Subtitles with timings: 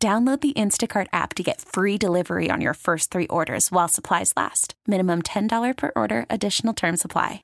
[0.00, 4.32] Download the Instacart app to get free delivery on your first three orders while supplies
[4.36, 4.74] last.
[4.86, 7.42] Minimum $10 per order, additional term supply.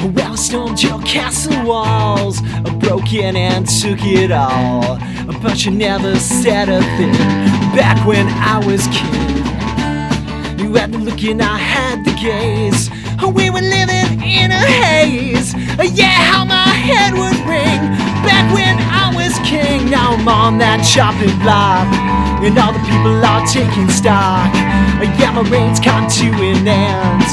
[0.00, 4.98] Well, I stormed your castle walls, I broke in and took it all.
[5.42, 7.12] But you never said a thing
[7.76, 9.47] back when I was kid.
[10.58, 12.90] You had the look and I had the gaze.
[13.22, 15.54] We were living in a haze.
[15.94, 17.80] Yeah, how my head would ring
[18.26, 19.90] back when I was king.
[19.90, 21.86] Now I'm on that chopping block,
[22.42, 24.48] and all the people are taking stock.
[25.20, 27.28] Yeah, my reign's come to an end,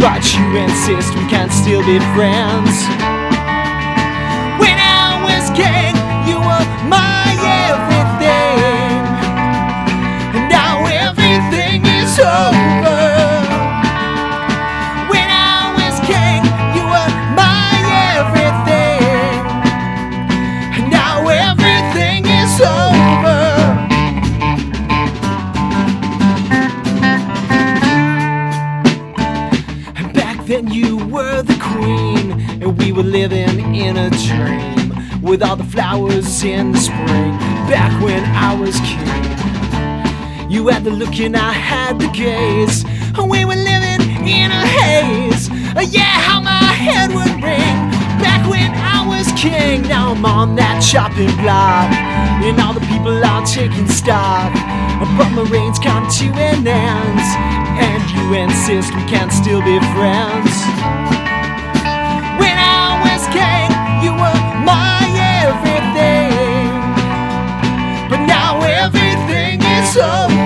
[0.00, 2.74] but you insist we can still be friends.
[4.56, 5.83] When I was king,
[30.64, 35.64] back you were the queen, and we were living in a dream with all the
[35.64, 37.36] flowers in the spring.
[37.68, 42.84] Back when I was king, you had the look and I had the gaze.
[43.16, 45.48] We were living in a haze.
[45.92, 47.90] Yeah, how my head would ring
[48.20, 48.93] back when I
[49.24, 49.82] was king.
[49.82, 51.88] Now I'm on that chopping block,
[52.44, 54.52] and all the people are taking stock.
[55.00, 57.20] But my reign's come to an end,
[57.80, 60.52] and you insist we can still be friends.
[62.40, 63.68] When I was king,
[64.04, 65.00] you were my
[65.40, 66.68] everything.
[68.10, 70.43] But now everything is over.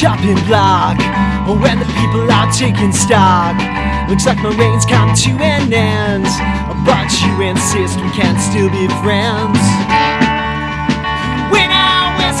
[0.00, 0.96] Chopping block
[1.60, 3.52] when the people are taking stock.
[4.08, 6.24] Looks like my reign's come to an end,
[6.88, 9.60] but you insist we can still be friends.
[11.52, 12.40] When I was